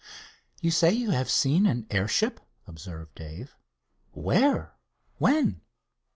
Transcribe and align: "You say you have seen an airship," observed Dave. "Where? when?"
"You 0.61 0.71
say 0.71 0.91
you 0.91 1.11
have 1.11 1.29
seen 1.29 1.67
an 1.67 1.85
airship," 1.91 2.39
observed 2.65 3.13
Dave. 3.13 3.55
"Where? 4.13 4.73
when?" 5.19 5.61